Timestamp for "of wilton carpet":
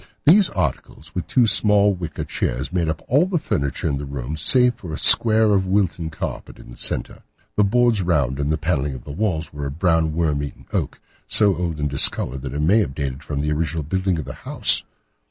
5.53-6.57